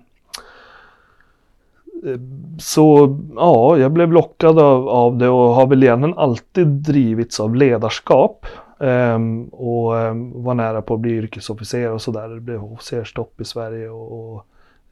[2.59, 7.55] så ja, jag blev lockad av, av det och har väl egentligen alltid drivits av
[7.55, 8.45] ledarskap.
[8.77, 12.27] Um, och um, var nära på att bli yrkesofficer och sådär.
[12.27, 14.45] Det blev officerstopp i Sverige och, och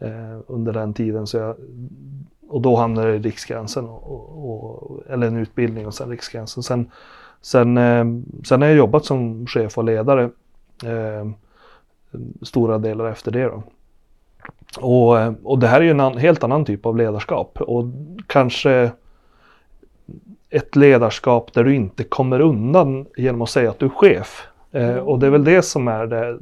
[0.04, 1.28] uh, under den tiden.
[1.28, 1.56] Så jag,
[2.48, 6.64] och då hamnade jag i Riksgränsen, och, och, eller en utbildning och sen Riksgränsen.
[6.64, 6.92] Sen,
[7.42, 10.30] sen, um, sen har jag jobbat som chef och ledare
[12.42, 13.44] stora delar efter det.
[13.44, 13.64] Då.
[14.80, 17.86] Och, och det här är ju en an, helt annan typ av ledarskap och
[18.28, 18.92] kanske
[20.50, 24.48] ett ledarskap där du inte kommer undan genom att säga att du är chef.
[24.72, 26.40] Eh, och det är väl det som är det.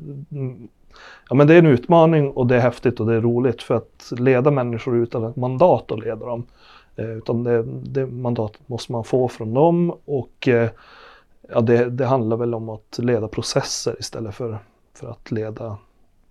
[1.29, 3.75] Ja, men det är en utmaning och det är häftigt och det är roligt för
[3.75, 6.45] att leda människor utan ett mandat att leda dem.
[6.95, 10.69] Eh, utan det, det mandatet måste man få från dem och eh,
[11.49, 14.57] ja, det, det handlar väl om att leda processer istället för,
[14.93, 15.77] för att leda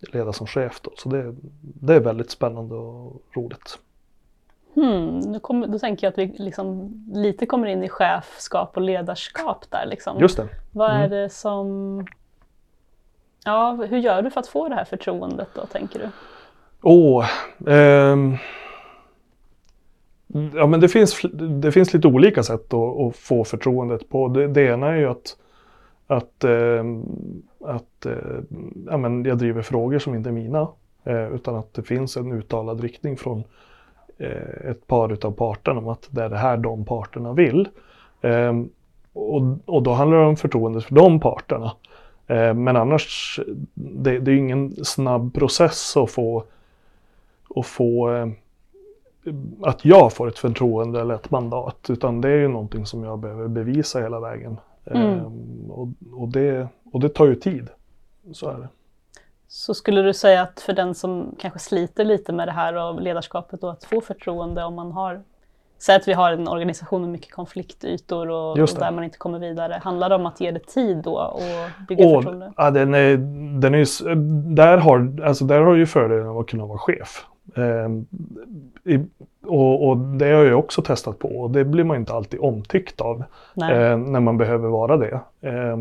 [0.00, 0.80] leda som chef.
[0.80, 0.90] Då.
[0.96, 3.78] Så det, det är väldigt spännande och roligt.
[4.74, 8.82] Hmm, nu kommer, då tänker jag att vi liksom lite kommer in i chefskap och
[8.82, 9.86] ledarskap där.
[9.86, 10.20] Liksom.
[10.20, 10.48] Just det.
[10.72, 11.10] Vad är mm.
[11.10, 12.06] det som...
[13.44, 16.08] Ja, hur gör du för att få det här förtroendet då, tänker du?
[16.82, 18.16] Åh, oh, eh,
[20.54, 24.28] ja men det finns, det finns lite olika sätt att, att få förtroendet på.
[24.28, 25.36] Det, det ena är ju att,
[26.08, 26.84] att eh,
[27.60, 28.38] att eh,
[28.86, 30.68] ja, men jag driver frågor som inte är mina.
[31.04, 33.44] Eh, utan att det finns en uttalad riktning från
[34.18, 37.68] eh, ett par utav parterna om att det är det här de parterna vill.
[38.20, 38.52] Eh,
[39.12, 41.72] och, och då handlar det om förtroendet för de parterna.
[42.26, 43.40] Eh, men annars,
[43.74, 46.44] det, det är ingen snabb process att få,
[47.56, 48.28] att få eh,
[49.62, 53.18] att jag får ett förtroende eller ett mandat, utan det är ju någonting som jag
[53.18, 54.56] behöver bevisa hela vägen.
[54.84, 55.02] Mm.
[55.02, 57.68] Ehm, och, och, det, och det tar ju tid.
[58.32, 58.68] Så är det.
[59.48, 63.02] Så skulle du säga att för den som kanske sliter lite med det här och
[63.02, 65.22] ledarskapet och att få förtroende om man har
[65.80, 69.38] Säg att vi har en organisation med mycket konfliktytor och, och där man inte kommer
[69.38, 69.80] vidare.
[69.84, 72.52] Handlar det om att ge det tid då och bygga och, förtroende?
[72.56, 73.16] Ja, den är,
[73.60, 74.14] den är,
[74.54, 77.26] där, har, alltså där har ju fördelen av att kunna vara chef.
[77.56, 77.88] Eh,
[78.94, 79.04] i,
[79.48, 83.00] och, och, det har jag också testat på och det blir man inte alltid omtyckt
[83.00, 83.24] av
[83.56, 85.20] eh, när man behöver vara det.
[85.40, 85.76] Eh,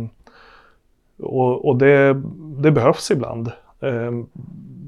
[1.20, 2.22] och, och det,
[2.62, 4.12] det, behövs ibland, eh,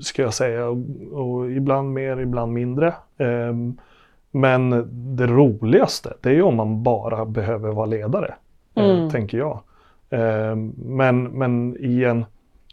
[0.01, 0.67] ska jag säga.
[0.67, 0.77] Och,
[1.11, 2.93] och, ibland mer, ibland mindre.
[3.17, 3.77] Ehm,
[4.31, 8.33] men det roligaste, det är ju om man bara behöver vara ledare,
[8.75, 9.09] eh, mm.
[9.09, 9.59] tänker jag.
[10.09, 12.25] Ehm, men, men i en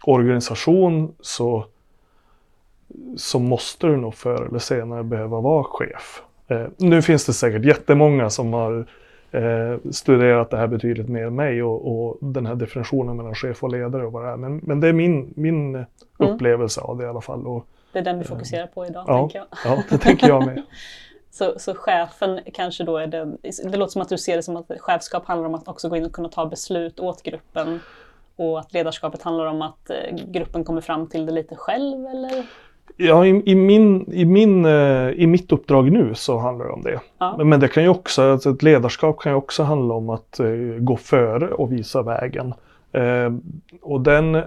[0.05, 1.65] organisation så
[3.17, 6.23] så måste du nog förr eller senare behöva vara chef.
[6.49, 8.87] Eh, nu finns det säkert jättemånga som har
[9.31, 13.63] eh, studerat det här betydligt mer än mig och, och, den här definitionen mellan chef
[13.63, 14.37] och ledare och vad det är.
[14.37, 15.87] Men, men det är min, min mm.
[16.19, 17.47] upplevelse av det i alla fall.
[17.47, 19.47] Och Det är den vi fokuserar på idag, ja, tänker jag.
[19.65, 20.63] Ja, det tänker jag med.
[21.31, 24.57] så, så chefen kanske då är den, det låter som att du ser det som
[24.57, 27.81] att chefskap handlar om att också gå in och kunna ta beslut åt gruppen
[28.37, 32.47] och att ledarskapet handlar om att eh, gruppen kommer fram till det lite själv, eller?
[32.97, 36.83] Ja, i, i, min, i, min, eh, i mitt uppdrag nu så handlar det om
[36.83, 37.01] det.
[37.19, 37.45] Ja.
[37.45, 40.49] Men det kan ju också, alltså ett ledarskap kan ju också handla om att eh,
[40.79, 42.55] gå före och visa vägen.
[42.93, 43.33] Eh,
[43.83, 44.43] och den eh,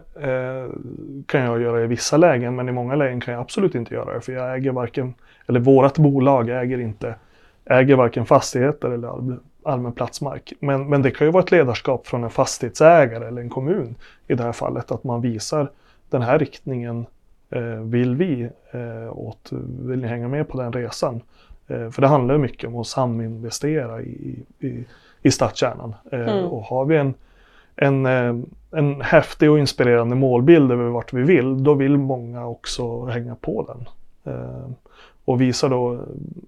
[1.26, 4.14] kan jag göra i vissa lägen, men i många lägen kan jag absolut inte göra
[4.14, 4.22] det.
[4.22, 5.14] För jag äger varken,
[5.48, 7.16] eller vårat bolag äger inte,
[7.66, 10.54] äger varken fastigheter eller all, allmän platsmark.
[10.60, 13.96] Men, men det kan ju vara ett ledarskap från en fastighetsägare eller en kommun
[14.28, 15.72] i det här fallet, att man visar
[16.10, 17.06] den här riktningen
[17.84, 21.22] vill vi eh, åt, vill ni hänga med på den resan?
[21.68, 24.86] Eh, för det handlar mycket om att saminvestera i, i,
[25.22, 25.96] i stadskärnan.
[26.12, 26.46] Eh, Mm.
[26.46, 27.14] Och har vi en,
[27.76, 28.36] en, eh,
[28.72, 33.66] en häftig och inspirerande målbild över vart vi vill, då vill många också hänga på
[33.74, 33.88] den.
[34.34, 34.70] Eh,
[35.26, 36.00] Och visar då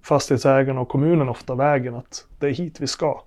[0.02, 3.20] fastighetsägarna och kommunen ofta vägen att det är hit vi ska.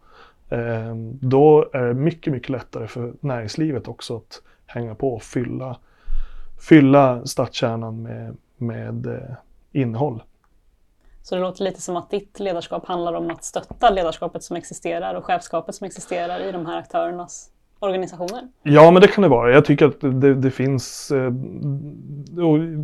[0.50, 5.78] Eh, Då är det mycket, mycket lättare för näringslivet också att hänga på och fylla,
[6.60, 9.36] fylla stadskärnan med, med eh,
[9.72, 10.24] innehåll.
[11.24, 15.16] Så det låter lite som att ditt ledarskap handlar om att stötta ledarskapet som existerar
[15.16, 18.48] och chefskapet som existerar i de här aktörernas organisationer.
[18.64, 19.52] Ja, men det kan det vara.
[19.52, 21.34] Jag tycker att det, det finns, eh,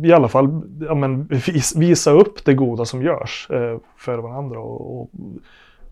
[0.04, 4.60] i alla fall, ja, men vis, visa upp det goda som görs eh, för varandra
[4.60, 5.10] och, och,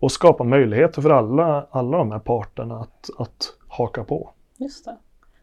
[0.00, 4.30] och skapa möjligheter för alla, alla de här parterna att, att haka på.
[4.56, 4.96] Just det.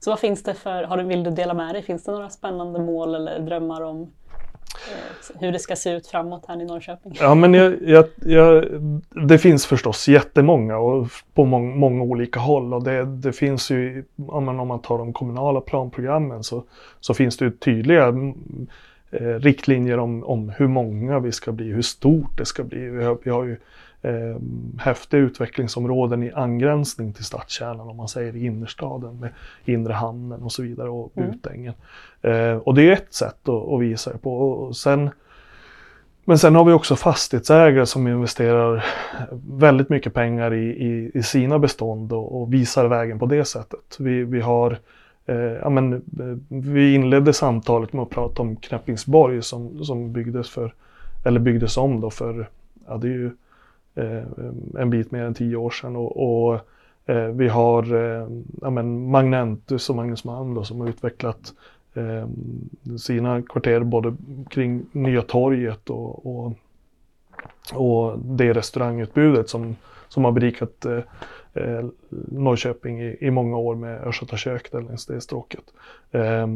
[0.07, 1.83] Så vad finns det för, har du, vill du dela med dig?
[1.83, 6.45] Finns det några spännande mål eller drömmar om eh, hur det ska se ut framåt
[6.47, 7.13] här i Norrköping?
[7.19, 8.65] Ja, men jag, jag, jag,
[9.27, 14.05] det finns förstås jättemånga och på många, många olika håll och det, det finns ju,
[14.27, 16.63] om man tar de kommunala planprogrammen så,
[16.99, 18.67] så finns det ju tydliga mm,
[19.11, 22.79] eh, riktlinjer om, om hur många vi ska bli, hur stort det ska bli.
[22.79, 23.57] Vi har, vi har ju
[24.07, 24.37] eh,
[24.79, 29.29] häftiga utvecklingsområden i angränsning till stadskärnan, om man säger i innerstaden med
[29.65, 31.29] inre hamnen och så vidare och Mm.
[31.29, 31.73] Utängen.
[32.21, 34.37] Eh, och det är ett sätt att, att visa det på.
[34.37, 35.09] Och sen,
[36.25, 38.85] men sen har vi också fastighetsägare som investerar
[39.49, 43.95] väldigt mycket pengar i, i, i sina bestånd och, och visar vägen på det sättet.
[43.99, 44.77] Vi, vi har
[45.27, 50.49] Eh, ja, men, eh, vi inledde samtalet med att prata om Knäppingsborg som, som byggdes,
[50.49, 50.73] för,
[51.25, 52.49] eller byggdes om då för,
[52.87, 53.31] ja det är ju
[53.97, 54.23] Eh,
[54.77, 55.95] en bit mer än tio år sedan.
[55.95, 56.59] Och, och
[57.05, 58.27] eh, vi har eh,
[58.61, 61.53] ja, men Magnentus och Magnus Malm då, som har utvecklat
[61.93, 62.27] eh,
[62.97, 64.15] sina kvarter både
[64.49, 66.53] kring Nya torget och, och,
[67.73, 69.75] och det restaurangutbudet som,
[70.07, 70.97] som har berikat eh,
[71.53, 71.85] eh
[72.31, 75.73] Norrköping i, i många år med Östgötakök där längs det stråket.
[76.11, 76.47] Eh,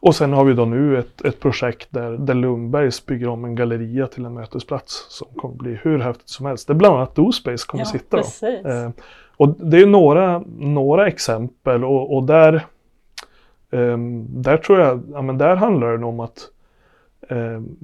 [0.00, 3.54] och sen har vi då nu ett, ett projekt där, där Lundbergs bygger om en
[3.54, 6.66] galleria till en mötesplats som kommer bli hur häftigt som helst.
[6.66, 8.18] Det är bland annat DoSpace kommer Ja, sitta.
[8.70, 8.90] Eh,
[9.36, 12.66] och det är några, några exempel och, och där,
[13.70, 16.38] ehm, där tror jag, ja men där handlar det om att
[17.28, 17.76] ehm,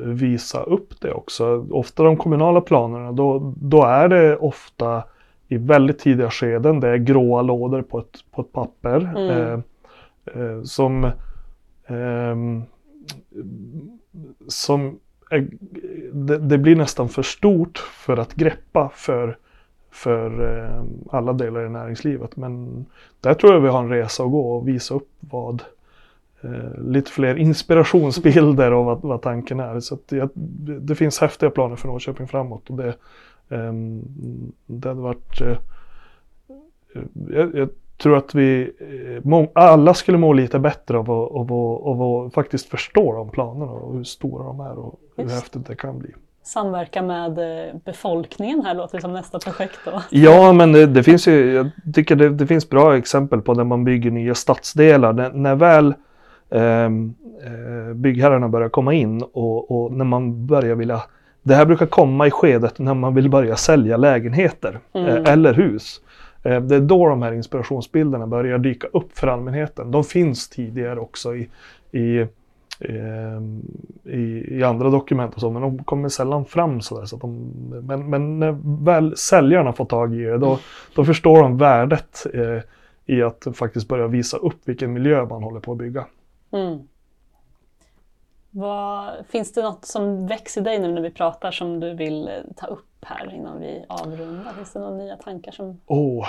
[0.00, 1.66] visa upp det också.
[1.70, 5.02] Ofta de kommunala planerna, då, då är det ofta
[5.48, 8.96] i väldigt tidiga skeden, det är gråa lådor på ett, på ett papper.
[9.16, 9.30] Mm.
[9.30, 9.60] Eh,
[10.40, 11.10] eh, som
[11.86, 12.62] Ehm,
[14.48, 14.98] som
[15.30, 15.48] är,
[16.12, 19.38] det, det blir nästan för stort för att greppa för,
[19.90, 22.36] för ehm, alla delar i näringslivet.
[22.36, 22.86] Men
[23.20, 25.62] där tror jag vi har en resa att gå och visa upp vad
[26.40, 29.80] eh, lite fler inspirationsbilder och vad, vad tanken är.
[29.80, 30.28] Så att det,
[30.80, 32.70] det finns häftiga planer för Norrköping framåt.
[32.70, 32.94] Och det,
[33.48, 34.02] ehm,
[34.66, 35.58] det hade varit eh,
[36.94, 37.68] eh, jag, jag
[37.98, 38.72] tror att vi
[39.24, 43.30] eh, alla skulle må lite bättre av att, av, att, av att faktiskt förstå de
[43.30, 45.34] planerna och hur stora de är och hur Just.
[45.34, 46.10] häftigt det kan bli.
[46.42, 50.02] Samverka med eh, befolkningen här låter det som nästa projekt då.
[50.10, 53.64] Ja, men det, det finns ju, jag tycker det, det finns bra exempel på när
[53.64, 55.12] man bygger nya stadsdelar.
[55.12, 55.94] När, när väl
[56.50, 61.02] ehm, eh, byggherrarna börjar komma in och, och när man börjar vilja
[61.42, 65.08] det här brukar komma i skedet när man vill börja sälja lägenheter Mm.
[65.08, 66.00] eh, eller hus.
[66.44, 69.90] Eh, det är då de här inspirationsbilderna börjar dyka upp för allmänheten.
[69.90, 71.48] De finns tidigare också i,
[71.92, 72.18] i,
[72.80, 73.40] eh,
[74.04, 77.04] i, i andra dokument och så, men de kommer sällan fram sådär.
[77.04, 77.52] Så att de,
[77.82, 80.58] men, men när väl säljarna får tag i det, då,
[80.94, 82.60] då förstår de värdet eh,
[83.06, 86.06] i att faktiskt börja visa upp vilken miljö man håller på att bygga.
[86.52, 86.78] Mm.
[88.50, 92.28] Vad, finns det något som växer i dig nu när vi pratar som du vill
[92.28, 94.52] eh, ta upp här innan vi avrundar?
[94.52, 95.80] Finns det några nya tankar som...
[95.86, 96.26] Oh.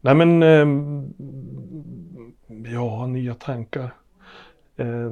[0.00, 0.66] Nej men, eh,
[2.72, 3.94] ja, nya tankar.
[4.76, 5.10] eh,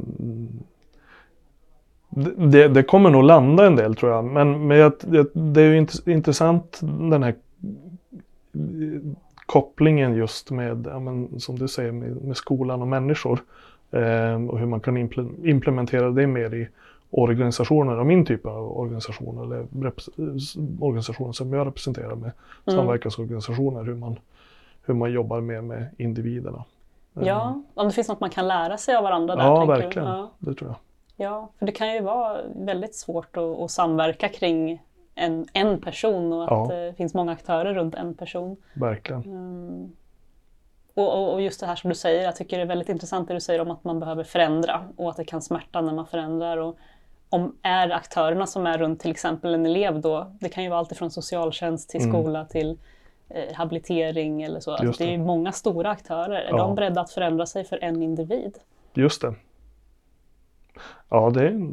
[2.36, 4.24] det, det, kommer nog landa en del tror jag.
[4.24, 4.92] Men, men jag,
[5.34, 7.34] det är ju intressant den här
[9.46, 13.40] kopplingen just med, ja, men, som du säger, med, med skolan och människor.
[13.90, 14.96] Eh, och hur man kan
[15.44, 16.68] implementera det mer i
[17.12, 19.66] organisationer av min typ av organisationer, eller
[20.80, 22.32] organisationer som jag representerar med
[22.66, 22.78] mm.
[22.78, 24.18] samverkansorganisationer, hur man,
[24.82, 26.64] hur man jobbar med, med individerna.
[27.12, 27.64] Ja, ehm.
[27.74, 29.42] om det finns något man kan lära sig av varandra där.
[29.42, 30.08] Ja, verkligen.
[30.08, 30.30] Ja.
[30.38, 30.76] Det tror jag.
[31.16, 34.82] Ja, för det kan ju vara väldigt svårt att, att samverka kring
[35.14, 36.76] en, en person och att ja.
[36.76, 38.56] det finns många aktörer runt en person.
[38.74, 39.26] Verkligen.
[39.26, 39.92] Um,
[40.94, 43.34] och, och, just det här som du säger, jag tycker det är väldigt intressant det
[43.34, 46.56] du säger om att man behöver förändra och att det kan smärta när man förändrar.
[46.56, 46.78] Och
[47.32, 50.78] om är aktörerna som är runt till exempel en elev då, det kan ju vara
[50.78, 52.12] allt från socialtjänst till mm.
[52.12, 52.78] skola till
[53.28, 54.70] eh, habilitering eller så.
[54.70, 55.10] Alltså, det.
[55.10, 56.40] det är många stora aktörer.
[56.40, 56.56] Är ja.
[56.56, 58.58] de beredda att förändra sig för en individ?
[58.94, 59.34] Just det.
[61.08, 61.70] Ja, det är,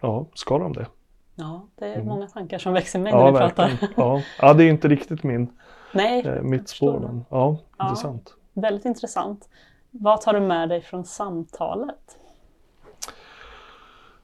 [0.00, 0.86] ja ska de det?
[1.34, 2.06] Ja, det är mm.
[2.06, 3.72] många tankar som växer mig ja, när vi pratar.
[3.96, 4.22] Ja.
[4.40, 5.52] ja, det är inte riktigt min,
[5.92, 6.98] Nej, eh, mitt spår.
[6.98, 8.34] Men, ja, ja, intressant.
[8.52, 9.48] Väldigt intressant.
[9.90, 12.18] Vad tar du med dig från samtalet?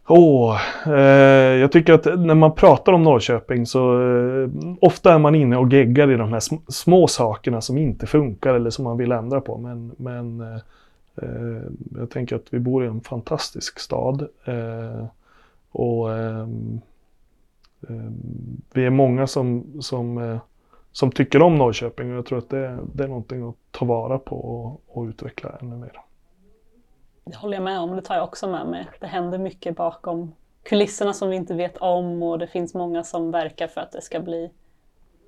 [0.08, 4.48] Oh, eh, jag tycker att när man pratar om Norrköping så eh,
[4.80, 8.54] ofta är man inne och geggar i de här sm små sakerna som inte funkar
[8.54, 9.58] eller som man vill ändra på.
[9.58, 10.60] Men, men eh,
[11.16, 11.62] eh
[11.98, 14.28] jag tänker att vi bor i en fantastisk stad.
[14.44, 15.06] Eh,
[15.72, 16.48] och eh,
[17.88, 18.10] eh,
[18.72, 20.38] vi är många som, som, eh,
[20.92, 24.18] som tycker om Norrköping och jag tror att det, det är någonting att ta vara
[24.18, 25.92] på och, och utveckla ännu mer.
[27.24, 28.86] Det håller jag med om, det tar jag också med mig.
[29.00, 33.30] Det händer mycket bakom kulisserna som vi inte vet om och det finns många som
[33.30, 34.50] verkar för att det ska bli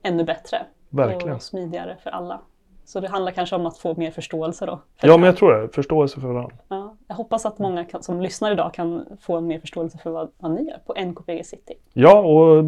[0.03, 1.37] ännu bättre Verkligen.
[1.37, 2.41] och smidigare för alla.
[2.85, 4.81] Så det handlar kanske om att få mer förståelse då?
[4.97, 5.69] För ja, men jag tror det.
[5.69, 6.57] Förståelse för varandra.
[6.69, 10.31] Ja, jag hoppas att många kan, som lyssnar idag kan få mer förståelse för vad,
[10.39, 11.75] vad ni gör på NKPG City.
[11.93, 12.65] Ja, och